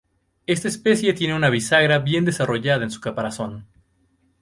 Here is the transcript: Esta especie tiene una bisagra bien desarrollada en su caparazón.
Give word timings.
Esta 0.47 0.67
especie 0.67 1.13
tiene 1.13 1.35
una 1.35 1.51
bisagra 1.51 1.99
bien 1.99 2.25
desarrollada 2.25 2.83
en 2.83 2.89
su 2.89 2.99
caparazón. 2.99 3.67